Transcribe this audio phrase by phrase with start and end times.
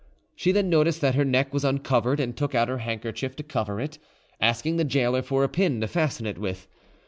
[0.35, 3.79] She then noticed that her neck was uncovered, and took out her handkerchief to cover
[3.79, 3.99] it,
[4.39, 6.65] asking the gaoler for a pin to fasten it with.